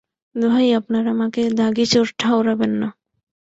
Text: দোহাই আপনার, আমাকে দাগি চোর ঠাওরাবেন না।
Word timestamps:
দোহাই 0.35 0.69
আপনার, 0.79 1.03
আমাকে 1.07 1.41
দাগি 1.59 1.85
চোর 1.85 2.07
ঠাওরাবেন 2.19 2.71
না। 2.81 2.87